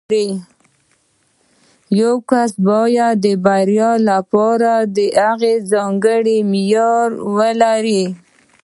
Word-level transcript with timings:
یو 1.99 2.13
کس 2.29 2.51
باید 2.67 3.13
د 3.25 3.27
بریا 3.45 3.91
لپاره 4.09 4.71
دغه 4.97 5.51
ځانګړی 5.71 6.37
معیار 6.51 7.09
ولري 7.37 8.03